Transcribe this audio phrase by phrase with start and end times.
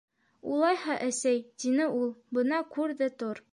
[0.53, 3.47] -Улайһа, әсәй,- тине ул,- бына күр ҙә тор.